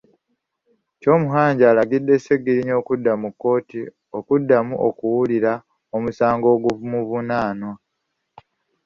Kyomuhangi 0.99 1.63
alagidde 1.65 2.13
Sseggirinya 2.19 2.73
okudda 2.81 3.11
mu 3.21 3.29
kkooti 3.33 3.81
okuddamu 4.17 4.75
okuwulira 4.87 5.51
omusango 5.95 6.45
ogumuvunaanwa. 6.55 7.73